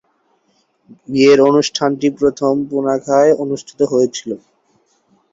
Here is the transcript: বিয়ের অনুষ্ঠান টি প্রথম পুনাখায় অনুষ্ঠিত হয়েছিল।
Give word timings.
বিয়ের 1.09 1.39
অনুষ্ঠান 1.49 1.89
টি 1.99 2.07
প্রথম 2.17 2.53
পুনাখায় 2.69 3.31
অনুষ্ঠিত 3.43 3.79
হয়েছিল। 3.91 4.29